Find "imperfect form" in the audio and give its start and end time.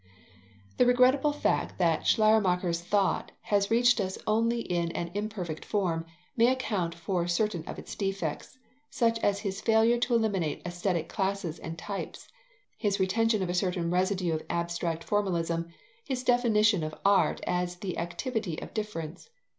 5.13-6.07